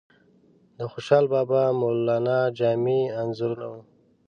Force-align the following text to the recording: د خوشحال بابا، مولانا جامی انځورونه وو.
د 0.77 0.79
خوشحال 0.91 1.25
بابا، 1.33 1.63
مولانا 1.81 2.39
جامی 2.57 3.01
انځورونه 3.21 3.65
وو. 3.71 3.81